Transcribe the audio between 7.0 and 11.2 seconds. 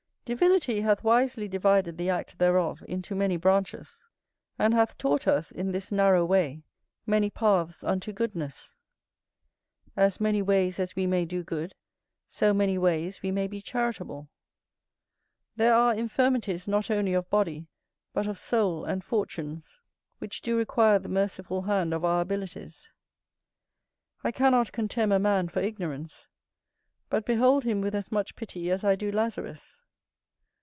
many paths unto goodness; as many ways as we